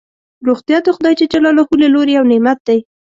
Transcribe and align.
روغتیا 0.47 0.77
دخدای 0.87 1.13
ج 1.19 1.21
له 1.45 1.49
لوری 1.93 2.13
یو 2.17 2.23
نعمت 2.31 2.59
دی 2.67 2.79